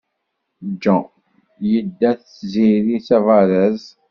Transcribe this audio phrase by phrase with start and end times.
[0.81, 1.07] John
[1.69, 3.81] yedda d Tiziri s abaraz.